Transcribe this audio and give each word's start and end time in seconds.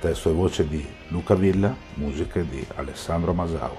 Testo 0.00 0.30
e 0.30 0.32
voce 0.32 0.66
di 0.66 0.82
Luca 1.08 1.34
Villa, 1.34 1.76
musiche 1.96 2.48
di 2.48 2.66
Alessandro 2.76 3.34
Masao. 3.34 3.76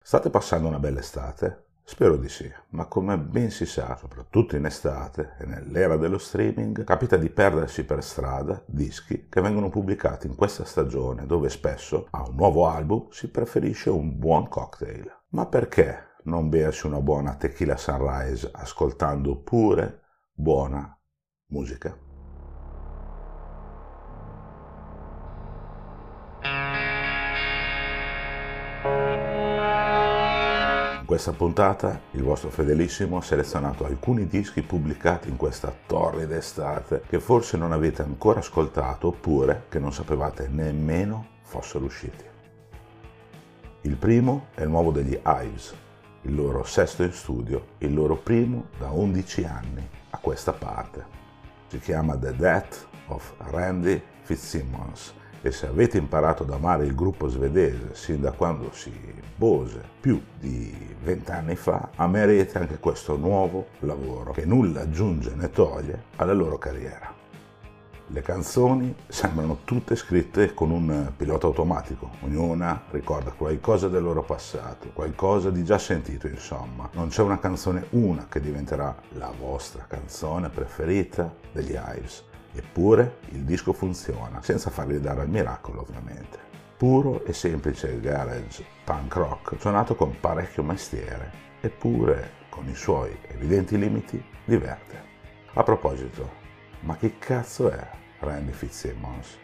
State 0.00 0.30
passando 0.30 0.68
una 0.68 0.78
bella 0.78 1.00
estate? 1.00 1.64
Spero 1.84 2.16
di 2.16 2.30
sì, 2.30 2.50
ma 2.70 2.86
come 2.86 3.18
ben 3.18 3.50
si 3.50 3.66
sa, 3.66 3.96
soprattutto 3.96 4.56
in 4.56 4.64
estate 4.64 5.34
e 5.38 5.44
nell'era 5.44 5.98
dello 5.98 6.16
streaming, 6.16 6.84
capita 6.84 7.18
di 7.18 7.28
perdersi 7.28 7.84
per 7.84 8.02
strada 8.02 8.62
dischi 8.64 9.26
che 9.28 9.42
vengono 9.42 9.68
pubblicati 9.68 10.26
in 10.26 10.36
questa 10.36 10.64
stagione 10.64 11.26
dove 11.26 11.50
spesso 11.50 12.06
a 12.12 12.26
un 12.26 12.34
nuovo 12.34 12.66
album 12.66 13.10
si 13.10 13.28
preferisce 13.28 13.90
un 13.90 14.18
buon 14.18 14.48
cocktail. 14.48 15.14
Ma 15.32 15.44
perché 15.44 16.14
non 16.22 16.48
bersi 16.48 16.86
una 16.86 17.02
buona 17.02 17.34
tequila 17.34 17.76
sunrise 17.76 18.48
ascoltando 18.50 19.36
pure 19.36 20.00
buona 20.32 20.93
musica. 21.54 21.96
In 31.00 31.06
questa 31.06 31.32
puntata 31.32 32.00
il 32.12 32.22
vostro 32.22 32.50
fedelissimo 32.50 33.18
ha 33.18 33.22
selezionato 33.22 33.84
alcuni 33.84 34.26
dischi 34.26 34.62
pubblicati 34.62 35.28
in 35.28 35.36
questa 35.36 35.72
torrida 35.86 36.34
estate 36.34 37.02
che 37.06 37.20
forse 37.20 37.56
non 37.56 37.70
avete 37.70 38.02
ancora 38.02 38.40
ascoltato 38.40 39.08
oppure 39.08 39.66
che 39.68 39.78
non 39.78 39.92
sapevate 39.92 40.48
nemmeno 40.48 41.26
fossero 41.42 41.84
usciti. 41.84 42.24
Il 43.82 43.96
primo 43.96 44.46
è 44.54 44.62
il 44.62 44.70
nuovo 44.70 44.90
degli 44.90 45.16
Ives, 45.24 45.74
il 46.22 46.34
loro 46.34 46.64
sesto 46.64 47.04
in 47.04 47.12
studio, 47.12 47.66
il 47.78 47.94
loro 47.94 48.16
primo 48.16 48.68
da 48.78 48.88
11 48.88 49.44
anni 49.44 49.88
a 50.10 50.18
questa 50.18 50.52
parte 50.52 51.23
si 51.68 51.78
chiama 51.78 52.16
The 52.16 52.34
Death 52.36 52.86
of 53.08 53.32
Randy 53.50 54.00
Fitzsimmons 54.22 55.14
e 55.42 55.50
se 55.50 55.66
avete 55.66 55.98
imparato 55.98 56.42
ad 56.44 56.50
amare 56.50 56.86
il 56.86 56.94
gruppo 56.94 57.28
svedese 57.28 57.94
sin 57.94 58.20
da 58.20 58.32
quando 58.32 58.72
si 58.72 58.90
pose 59.36 59.82
più 60.00 60.22
di 60.38 60.74
vent'anni 61.02 61.54
fa, 61.54 61.90
amerete 61.96 62.58
anche 62.58 62.78
questo 62.78 63.16
nuovo 63.16 63.66
lavoro 63.80 64.32
che 64.32 64.46
nulla 64.46 64.80
aggiunge 64.80 65.34
né 65.34 65.50
toglie 65.50 66.04
alla 66.16 66.32
loro 66.32 66.56
carriera. 66.56 67.23
Le 68.08 68.20
canzoni 68.20 68.94
sembrano 69.08 69.60
tutte 69.64 69.96
scritte 69.96 70.52
con 70.52 70.70
un 70.70 71.10
pilota 71.16 71.46
automatico, 71.46 72.10
ognuna 72.20 72.82
ricorda 72.90 73.32
qualcosa 73.32 73.88
del 73.88 74.02
loro 74.02 74.22
passato, 74.22 74.90
qualcosa 74.92 75.50
di 75.50 75.64
già 75.64 75.78
sentito 75.78 76.26
insomma. 76.26 76.90
Non 76.92 77.08
c'è 77.08 77.22
una 77.22 77.38
canzone 77.38 77.86
una 77.90 78.26
che 78.28 78.40
diventerà 78.40 78.94
la 79.12 79.32
vostra 79.36 79.86
canzone 79.88 80.50
preferita 80.50 81.34
degli 81.50 81.72
Ives. 81.72 82.24
Eppure 82.52 83.20
il 83.30 83.42
disco 83.44 83.72
funziona, 83.72 84.42
senza 84.42 84.68
fargli 84.68 84.98
dare 84.98 85.22
al 85.22 85.30
miracolo 85.30 85.80
ovviamente. 85.80 86.38
Puro 86.76 87.24
e 87.24 87.32
semplice 87.32 87.98
garage 88.00 88.64
punk 88.84 89.14
rock, 89.14 89.56
suonato 89.58 89.94
con 89.94 90.20
parecchio 90.20 90.62
mestiere, 90.62 91.32
eppure 91.60 92.32
con 92.50 92.68
i 92.68 92.74
suoi 92.74 93.16
evidenti 93.28 93.78
limiti 93.78 94.22
diverte. 94.44 95.12
A 95.54 95.62
proposito, 95.62 96.42
ma 96.84 96.96
che 96.96 97.18
cazzo 97.18 97.70
è 97.70 97.88
Randy 98.18 98.52
Fitzsimmons? 98.52 99.38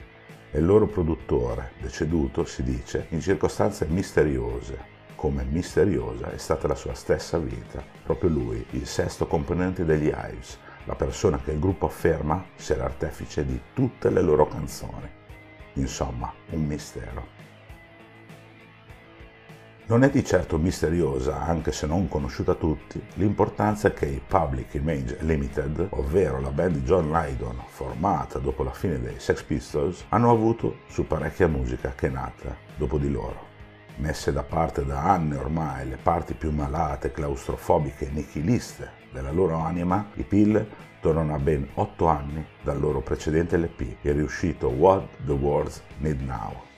È 0.51 0.59
il 0.59 0.67
loro 0.67 0.87
produttore, 0.87 1.73
deceduto, 1.81 2.45
si 2.45 2.63
dice, 2.63 3.07
in 3.11 3.21
circostanze 3.21 3.87
misteriose, 3.87 4.79
come 5.15 5.45
misteriosa 5.45 6.31
è 6.33 6.37
stata 6.37 6.69
la 6.69 6.75
sua 6.75 6.93
stessa 6.93 7.39
vita. 7.39 7.83
Proprio 8.05 8.29
lui, 8.29 8.67
il 8.73 8.87
sesto 8.87 9.27
componente 9.27 9.87
degli 9.87 10.09
Ives, 10.09 10.59
la 10.85 10.95
persona 10.95 11.41
che 11.41 11.53
il 11.53 11.59
gruppo 11.59 11.87
afferma 11.87 12.45
sia 12.57 12.77
l'artefice 12.77 13.47
di 13.47 13.59
tutte 13.73 14.11
le 14.11 14.21
loro 14.21 14.47
canzoni. 14.47 15.09
Insomma, 15.75 16.31
un 16.51 16.65
mistero. 16.65 17.40
Non 19.91 20.05
è 20.05 20.11
di 20.11 20.25
certo 20.25 20.57
misteriosa, 20.57 21.41
anche 21.41 21.73
se 21.73 21.85
non 21.85 22.07
conosciuta 22.07 22.53
a 22.53 22.55
tutti, 22.55 23.03
l'importanza 23.15 23.93
che 23.93 24.07
i 24.07 24.23
Public 24.25 24.75
Image 24.75 25.17
Limited, 25.23 25.89
ovvero 25.91 26.41
la 26.41 26.53
band 26.53 26.77
di 26.77 26.83
John 26.83 27.11
Lydon, 27.11 27.61
formata 27.67 28.39
dopo 28.39 28.63
la 28.63 28.71
fine 28.71 29.01
dei 29.01 29.17
Sex 29.19 29.43
Pistols, 29.43 30.05
hanno 30.11 30.31
avuto 30.31 30.83
su 30.87 31.09
parecchia 31.09 31.49
musica 31.49 31.93
che 31.97 32.07
è 32.07 32.11
nata 32.11 32.57
dopo 32.77 32.99
di 32.99 33.11
loro. 33.11 33.49
Messe 33.97 34.31
da 34.31 34.45
parte 34.45 34.85
da 34.85 35.03
anni 35.03 35.35
ormai 35.35 35.89
le 35.89 35.99
parti 36.01 36.35
più 36.35 36.53
malate, 36.53 37.11
claustrofobiche 37.11 38.07
e 38.07 38.13
nichiliste 38.13 38.91
della 39.11 39.33
loro 39.33 39.57
anima, 39.57 40.09
i 40.15 40.23
Pill 40.23 40.65
tornano 41.01 41.35
a 41.35 41.39
ben 41.41 41.69
otto 41.75 42.07
anni 42.07 42.47
dal 42.63 42.79
loro 42.79 43.01
precedente 43.01 43.59
LP, 43.59 43.97
il 44.03 44.15
riuscito 44.15 44.69
What 44.69 45.09
the 45.27 45.33
World 45.33 45.73
Need 45.99 46.21
Now 46.21 46.69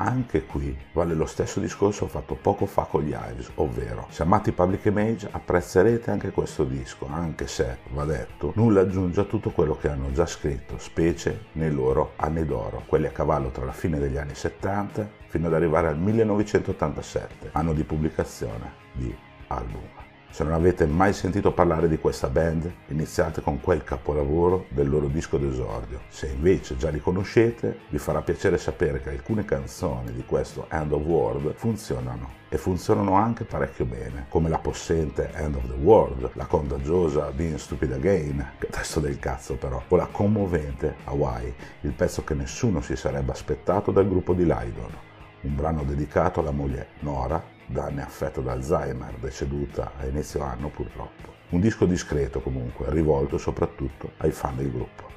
anche 0.00 0.46
qui 0.46 0.74
vale 0.92 1.14
lo 1.14 1.26
stesso 1.26 1.60
discorso 1.60 2.06
fatto 2.06 2.34
poco 2.34 2.64
fa 2.64 2.84
con 2.84 3.02
gli 3.02 3.10
Ives, 3.10 3.50
ovvero 3.56 4.06
se 4.08 4.22
amate 4.22 4.52
Public 4.52 4.86
Image 4.86 5.28
apprezzerete 5.30 6.10
anche 6.10 6.30
questo 6.30 6.64
disco, 6.64 7.06
anche 7.10 7.46
se, 7.46 7.78
va 7.90 8.04
detto, 8.04 8.52
nulla 8.56 8.80
aggiunge 8.80 9.20
a 9.20 9.24
tutto 9.24 9.50
quello 9.50 9.76
che 9.76 9.88
hanno 9.88 10.10
già 10.12 10.24
scritto, 10.24 10.78
specie 10.78 11.46
nei 11.52 11.70
loro 11.70 12.12
anni 12.16 12.46
d'oro, 12.46 12.82
quelli 12.86 13.06
a 13.06 13.10
cavallo 13.10 13.50
tra 13.50 13.66
la 13.66 13.72
fine 13.72 13.98
degli 13.98 14.16
anni 14.16 14.34
70 14.34 15.18
fino 15.26 15.46
ad 15.48 15.54
arrivare 15.54 15.88
al 15.88 15.98
1987, 15.98 17.50
anno 17.52 17.74
di 17.74 17.84
pubblicazione 17.84 18.72
di 18.92 19.14
album. 19.48 20.09
Se 20.32 20.44
non 20.44 20.52
avete 20.52 20.86
mai 20.86 21.12
sentito 21.12 21.52
parlare 21.52 21.88
di 21.88 21.98
questa 21.98 22.28
band, 22.28 22.72
iniziate 22.86 23.40
con 23.40 23.60
quel 23.60 23.82
capolavoro 23.82 24.66
del 24.68 24.88
loro 24.88 25.08
disco 25.08 25.38
d'esordio. 25.38 26.02
Se 26.08 26.28
invece 26.28 26.76
già 26.76 26.88
li 26.88 27.00
conoscete, 27.00 27.80
vi 27.88 27.98
farà 27.98 28.22
piacere 28.22 28.56
sapere 28.56 29.00
che 29.00 29.10
alcune 29.10 29.44
canzoni 29.44 30.12
di 30.12 30.24
questo 30.24 30.66
End 30.70 30.92
of 30.92 31.02
World 31.02 31.54
funzionano 31.54 32.38
e 32.48 32.58
funzionano 32.58 33.14
anche 33.14 33.44
parecchio 33.44 33.84
bene, 33.84 34.26
come 34.28 34.48
la 34.48 34.58
possente 34.58 35.30
End 35.34 35.56
of 35.56 35.66
the 35.66 35.82
World, 35.82 36.30
la 36.34 36.46
contagiosa 36.46 37.32
Being 37.32 37.56
Stupid 37.56 37.92
Again, 37.92 38.52
che 38.58 38.68
testo 38.68 39.00
del 39.00 39.18
cazzo 39.18 39.56
però, 39.56 39.82
o 39.86 39.96
la 39.96 40.08
commovente 40.10 40.94
Hawaii, 41.04 41.52
il 41.80 41.92
pezzo 41.92 42.22
che 42.22 42.34
nessuno 42.34 42.80
si 42.80 42.94
sarebbe 42.94 43.32
aspettato 43.32 43.90
dal 43.90 44.08
gruppo 44.08 44.32
di 44.32 44.44
Lydon, 44.44 44.96
un 45.40 45.56
brano 45.56 45.82
dedicato 45.82 46.38
alla 46.38 46.52
moglie 46.52 46.88
Nora 47.00 47.58
da 47.70 47.84
anni 47.84 48.00
affetta 48.00 48.40
da 48.40 48.52
Alzheimer, 48.52 49.14
deceduta 49.20 49.92
a 49.96 50.06
inizio 50.06 50.42
anno 50.42 50.68
purtroppo. 50.68 51.34
Un 51.50 51.60
disco 51.60 51.86
discreto 51.86 52.40
comunque, 52.40 52.90
rivolto 52.90 53.38
soprattutto 53.38 54.12
ai 54.18 54.32
fan 54.32 54.56
del 54.56 54.70
gruppo. 54.70 55.08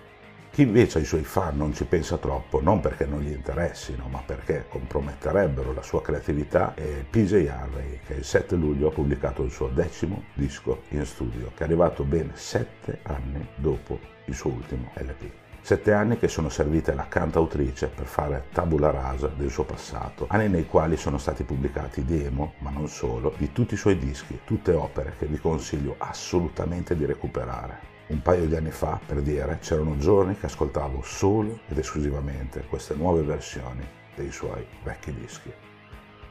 Chi 0.52 0.62
invece 0.62 1.00
ai 1.00 1.06
suoi 1.06 1.24
fan 1.24 1.58
non 1.58 1.74
ci 1.74 1.84
pensa 1.86 2.18
troppo, 2.18 2.62
non 2.62 2.80
perché 2.80 3.08
non 3.08 3.22
gli 3.22 3.32
interessino, 3.32 4.08
ma 4.08 4.22
perché 4.24 4.66
comprometterebbero 4.70 5.74
la 5.74 5.82
sua 5.82 6.04
creatività, 6.04 6.76
è 6.76 7.04
PJ 7.10 7.48
Harvey, 7.48 8.00
che 8.06 8.14
il 8.14 8.24
7 8.24 8.56
luglio 8.56 8.90
ha 8.90 8.92
pubblicato 8.92 9.42
il 9.42 9.50
suo 9.50 9.70
decimo 9.70 10.26
disco 10.36 10.84
in 10.90 11.06
studio, 11.06 11.52
che 11.56 11.62
è 11.62 11.66
arrivato 11.66 12.04
ben 12.04 12.30
sette 12.36 13.00
anni 13.02 13.48
dopo 13.56 14.00
il 14.26 14.36
suo 14.36 14.52
ultimo 14.52 14.92
LP. 14.94 15.43
Sette 15.66 15.94
anni 15.94 16.18
che 16.18 16.28
sono 16.28 16.50
servite 16.50 16.92
alla 16.92 17.08
cantautrice 17.08 17.88
per 17.88 18.06
fare 18.06 18.48
tabula 18.52 18.92
rasa 18.92 19.28
del 19.28 19.50
suo 19.50 19.64
passato, 19.64 20.26
anni 20.28 20.50
nei 20.50 20.66
quali 20.66 20.98
sono 20.98 21.18
stati 21.18 21.46
pubblicati 21.46 22.04
demo, 22.04 22.56
ma 22.58 22.70
non 22.70 22.90
solo, 22.90 23.34
di 23.38 23.54
tutti 23.54 23.76
i 23.76 23.78
suoi 23.78 23.98
dischi, 23.98 24.42
tutte 24.44 24.74
opere 24.74 25.16
che 25.18 25.26
vi 25.26 25.40
consiglio 25.40 25.96
assolutamente 26.00 26.98
di 26.98 27.06
recuperare. 27.06 27.80
Un 28.08 28.22
paio 28.22 28.46
di 28.46 28.58
anni 28.58 28.72
fa, 28.72 29.00
per 29.06 29.22
dire, 29.22 29.60
c'erano 29.62 29.96
giorni 29.96 30.38
che 30.38 30.48
ascoltavo 30.48 31.02
solo 31.02 31.62
ed 31.70 31.78
esclusivamente 31.78 32.66
queste 32.68 32.96
nuove 32.96 33.22
versioni 33.22 33.88
dei 34.16 34.32
suoi 34.34 34.68
vecchi 34.84 35.14
dischi. 35.14 35.73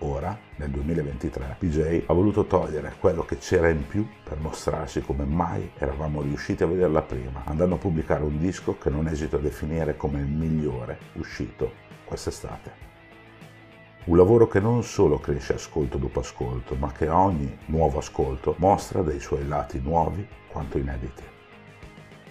Ora, 0.04 0.36
nel 0.56 0.70
2023, 0.70 1.56
PJ 1.60 2.02
ha 2.06 2.12
voluto 2.12 2.44
togliere 2.46 2.94
quello 2.98 3.24
che 3.24 3.38
c'era 3.38 3.68
in 3.68 3.86
più 3.86 4.04
per 4.24 4.36
mostrarsi 4.40 5.00
come 5.00 5.24
mai 5.24 5.70
eravamo 5.78 6.22
riusciti 6.22 6.64
a 6.64 6.66
vederla 6.66 7.02
prima, 7.02 7.42
andando 7.44 7.76
a 7.76 7.78
pubblicare 7.78 8.24
un 8.24 8.36
disco 8.36 8.76
che 8.78 8.90
non 8.90 9.06
esito 9.06 9.36
a 9.36 9.38
definire 9.38 9.96
come 9.96 10.18
il 10.18 10.26
migliore 10.26 10.98
uscito 11.14 11.70
quest'estate. 12.04 12.90
Un 14.06 14.16
lavoro 14.16 14.48
che 14.48 14.58
non 14.58 14.82
solo 14.82 15.20
cresce 15.20 15.54
ascolto 15.54 15.98
dopo 15.98 16.18
ascolto, 16.18 16.74
ma 16.74 16.90
che 16.90 17.06
a 17.06 17.16
ogni 17.16 17.56
nuovo 17.66 17.98
ascolto 17.98 18.56
mostra 18.58 19.02
dei 19.02 19.20
suoi 19.20 19.46
lati 19.46 19.78
nuovi 19.78 20.26
quanto 20.48 20.78
inediti. 20.78 21.22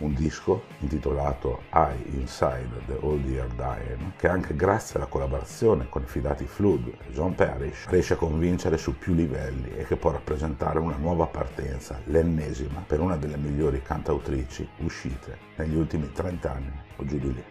Un 0.01 0.13
disco 0.13 0.63
intitolato 0.79 1.63
I 1.73 2.15
Inside 2.15 2.85
the 2.87 2.97
Old 2.99 3.25
Year 3.25 3.47
Dying, 3.47 4.15
che 4.17 4.27
anche 4.27 4.55
grazie 4.55 4.95
alla 4.97 5.07
collaborazione 5.07 5.87
con 5.89 6.01
i 6.01 6.07
fidati 6.07 6.45
Flood 6.45 6.87
e 6.87 7.11
John 7.11 7.35
Parrish 7.35 7.87
riesce 7.87 8.13
a 8.13 8.17
convincere 8.17 8.77
su 8.77 8.97
più 8.97 9.13
livelli 9.13 9.71
e 9.75 9.85
che 9.85 9.95
può 9.95 10.11
rappresentare 10.11 10.79
una 10.79 10.97
nuova 10.97 11.27
partenza, 11.27 11.99
l'ennesima, 12.05 12.83
per 12.85 12.99
una 12.99 13.15
delle 13.15 13.37
migliori 13.37 13.81
cantautrici 13.81 14.67
uscite 14.77 15.37
negli 15.55 15.75
ultimi 15.75 16.11
30 16.11 16.51
anni 16.51 16.81
o 16.95 17.05
giù 17.05 17.17
di 17.17 17.33
lì. 17.33 17.43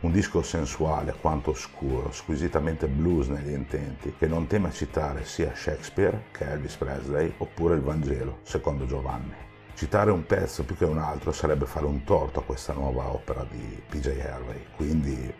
Un 0.00 0.12
disco 0.12 0.40
sensuale 0.40 1.14
quanto 1.20 1.50
oscuro, 1.50 2.10
squisitamente 2.10 2.88
blues 2.88 3.26
negli 3.26 3.52
intenti, 3.52 4.14
che 4.16 4.26
non 4.26 4.46
teme 4.46 4.72
citare 4.72 5.26
sia 5.26 5.54
Shakespeare 5.54 6.24
che 6.30 6.50
Elvis 6.50 6.76
Presley 6.76 7.34
oppure 7.36 7.74
il 7.74 7.82
Vangelo 7.82 8.38
secondo 8.42 8.86
Giovanni. 8.86 9.49
Citare 9.80 10.10
un 10.10 10.26
pezzo 10.26 10.62
più 10.62 10.76
che 10.76 10.84
un 10.84 10.98
altro 10.98 11.32
sarebbe 11.32 11.64
fare 11.64 11.86
un 11.86 12.04
torto 12.04 12.40
a 12.40 12.42
questa 12.42 12.74
nuova 12.74 13.08
opera 13.08 13.46
di 13.48 13.82
PJ 13.88 14.08
Harvey, 14.30 14.66
quindi 14.76 15.32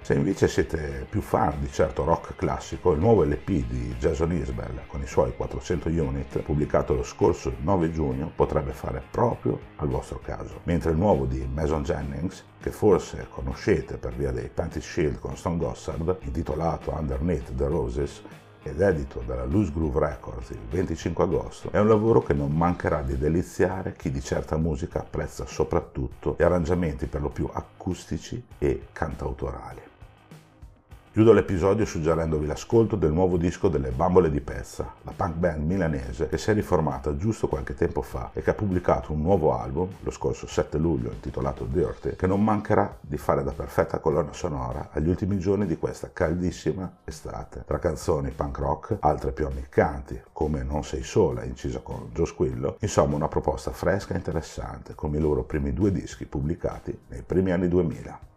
se 0.00 0.14
invece 0.14 0.46
siete 0.46 1.04
più 1.10 1.22
fan 1.22 1.58
di 1.58 1.68
certo 1.72 2.04
rock 2.04 2.36
classico, 2.36 2.92
il 2.92 3.00
nuovo 3.00 3.24
LP 3.24 3.66
di 3.66 3.96
Jason 3.98 4.30
Isbell 4.30 4.86
con 4.86 5.02
i 5.02 5.08
suoi 5.08 5.34
400 5.34 5.88
unit, 5.88 6.38
pubblicato 6.38 6.94
lo 6.94 7.02
scorso 7.02 7.52
9 7.60 7.90
giugno, 7.90 8.30
potrebbe 8.32 8.70
fare 8.70 9.02
proprio 9.10 9.58
al 9.78 9.88
vostro 9.88 10.20
caso. 10.20 10.60
Mentre 10.62 10.92
il 10.92 10.98
nuovo 10.98 11.24
di 11.24 11.44
Mason 11.52 11.82
Jennings, 11.82 12.44
che 12.60 12.70
forse 12.70 13.26
conoscete 13.28 13.96
per 13.96 14.14
via 14.14 14.30
dei 14.30 14.48
Panty 14.48 14.80
Shield 14.80 15.18
con 15.18 15.36
Stone 15.36 15.56
Gossard, 15.56 16.18
intitolato 16.20 16.92
Underneath 16.92 17.56
the 17.56 17.66
Roses, 17.66 18.22
ed 18.62 18.80
edito 18.80 19.22
dalla 19.26 19.44
Loose 19.44 19.72
Groove 19.72 19.98
Records 19.98 20.50
il 20.50 20.58
25 20.70 21.24
agosto, 21.24 21.70
è 21.70 21.78
un 21.78 21.88
lavoro 21.88 22.22
che 22.22 22.32
non 22.32 22.52
mancherà 22.52 23.02
di 23.02 23.18
deliziare 23.18 23.94
chi 23.94 24.10
di 24.10 24.20
certa 24.20 24.56
musica 24.56 25.00
apprezza 25.00 25.46
soprattutto 25.46 26.36
gli 26.38 26.42
arrangiamenti 26.42 27.06
per 27.06 27.20
lo 27.20 27.28
più 27.28 27.48
acustici 27.52 28.42
e 28.58 28.86
cantautorali. 28.92 29.91
Chiudo 31.12 31.34
l'episodio 31.34 31.84
suggerendovi 31.84 32.46
l'ascolto 32.46 32.96
del 32.96 33.12
nuovo 33.12 33.36
disco 33.36 33.68
delle 33.68 33.90
Bambole 33.90 34.30
di 34.30 34.40
Pezza, 34.40 34.94
la 35.02 35.12
punk 35.14 35.34
band 35.34 35.62
milanese 35.62 36.26
che 36.26 36.38
si 36.38 36.50
è 36.50 36.54
riformata 36.54 37.14
giusto 37.18 37.48
qualche 37.48 37.74
tempo 37.74 38.00
fa 38.00 38.30
e 38.32 38.40
che 38.40 38.48
ha 38.48 38.54
pubblicato 38.54 39.12
un 39.12 39.20
nuovo 39.20 39.54
album 39.54 39.88
lo 40.00 40.10
scorso 40.10 40.46
7 40.46 40.78
luglio 40.78 41.10
intitolato 41.10 41.66
Dirty, 41.66 42.16
che 42.16 42.26
non 42.26 42.42
mancherà 42.42 42.96
di 42.98 43.18
fare 43.18 43.42
da 43.42 43.52
perfetta 43.52 43.98
colonna 43.98 44.32
sonora 44.32 44.88
agli 44.90 45.10
ultimi 45.10 45.38
giorni 45.38 45.66
di 45.66 45.76
questa 45.76 46.08
caldissima 46.14 46.90
estate. 47.04 47.64
Tra 47.66 47.78
canzoni 47.78 48.30
punk 48.30 48.56
rock, 48.56 48.96
altre 49.00 49.32
più 49.32 49.44
ammiccanti, 49.44 50.18
come 50.32 50.62
Non 50.62 50.82
sei 50.82 51.02
sola, 51.02 51.44
incisa 51.44 51.80
con 51.80 52.08
Joe 52.14 52.24
Squillo, 52.24 52.78
insomma 52.80 53.16
una 53.16 53.28
proposta 53.28 53.70
fresca 53.70 54.14
e 54.14 54.16
interessante, 54.16 54.94
come 54.94 55.18
i 55.18 55.20
loro 55.20 55.42
primi 55.42 55.74
due 55.74 55.92
dischi 55.92 56.24
pubblicati 56.24 57.00
nei 57.08 57.20
primi 57.20 57.50
anni 57.50 57.68
2000. 57.68 58.30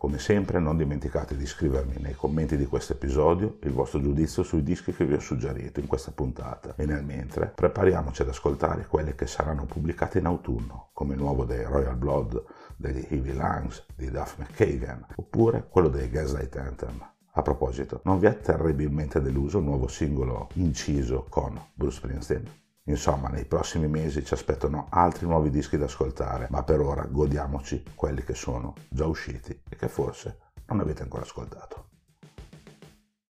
Come 0.00 0.18
sempre 0.18 0.60
non 0.60 0.78
dimenticate 0.78 1.36
di 1.36 1.44
scrivermi 1.44 1.96
nei 1.98 2.14
commenti 2.14 2.56
di 2.56 2.64
questo 2.64 2.94
episodio 2.94 3.58
il 3.64 3.72
vostro 3.72 4.00
giudizio 4.00 4.42
sui 4.42 4.62
dischi 4.62 4.94
che 4.94 5.04
vi 5.04 5.12
ho 5.12 5.20
suggerito 5.20 5.78
in 5.78 5.86
questa 5.86 6.10
puntata 6.10 6.72
e 6.76 6.86
nel 6.86 7.04
mentre 7.04 7.52
prepariamoci 7.54 8.22
ad 8.22 8.28
ascoltare 8.28 8.86
quelli 8.86 9.14
che 9.14 9.26
saranno 9.26 9.66
pubblicati 9.66 10.16
in 10.16 10.24
autunno, 10.24 10.88
come 10.94 11.12
il 11.12 11.20
nuovo 11.20 11.44
dei 11.44 11.64
Royal 11.64 11.96
Blood, 11.96 12.42
degli 12.76 13.06
Heavy 13.10 13.34
Lungs, 13.34 13.84
di 13.94 14.10
Duff 14.10 14.38
McKagan, 14.38 15.04
oppure 15.16 15.66
quello 15.68 15.90
dei 15.90 16.08
Gaslight 16.08 16.56
Anthem. 16.56 17.06
A 17.32 17.42
proposito, 17.42 18.00
non 18.04 18.18
vi 18.18 18.26
è 18.28 18.40
terribilmente 18.40 19.20
deluso 19.20 19.58
il 19.58 19.64
nuovo 19.64 19.86
singolo 19.86 20.48
inciso 20.54 21.26
con 21.28 21.60
Bruce 21.74 21.96
Springsteen? 21.96 22.69
Insomma, 22.84 23.28
nei 23.28 23.44
prossimi 23.44 23.88
mesi 23.88 24.24
ci 24.24 24.34
aspettano 24.34 24.86
altri 24.90 25.26
nuovi 25.26 25.50
dischi 25.50 25.76
da 25.76 25.84
ascoltare, 25.84 26.48
ma 26.50 26.62
per 26.64 26.80
ora 26.80 27.04
godiamoci 27.04 27.84
quelli 27.94 28.24
che 28.24 28.34
sono 28.34 28.74
già 28.88 29.06
usciti 29.06 29.62
e 29.68 29.76
che 29.76 29.88
forse 29.88 30.38
non 30.66 30.80
avete 30.80 31.02
ancora 31.02 31.22
ascoltato. 31.22 31.89